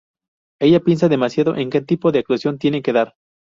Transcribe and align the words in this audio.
Ella 0.59 0.79
piensa 0.79 1.09
demasiado 1.09 1.55
en 1.55 1.69
que 1.69 1.81
tipo 1.81 2.11
de 2.11 2.17
actuación 2.17 2.57
tiene 2.57 2.81
que 2.81 2.91
dar. 2.93 3.13